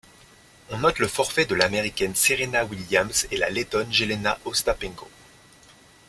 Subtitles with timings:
[0.71, 5.07] On note le forfait de l'Américaine Serena Williams et la Lettonne Jeļena Ostapenko.